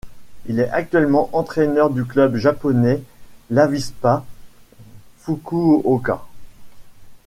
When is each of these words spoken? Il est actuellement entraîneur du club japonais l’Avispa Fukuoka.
Il 0.47 0.59
est 0.59 0.67
actuellement 0.71 1.29
entraîneur 1.31 1.91
du 1.91 2.05
club 2.05 2.35
japonais 2.35 3.03
l’Avispa 3.51 4.25
Fukuoka. 5.19 6.23